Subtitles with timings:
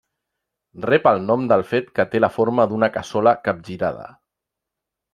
[0.85, 4.11] Rep el nom del fet que té la forma d'una cassola capgirada.